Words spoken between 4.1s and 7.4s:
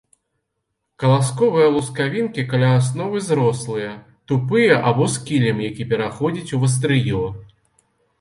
тупыя або з кілем, які пераходзіць у вастрыё.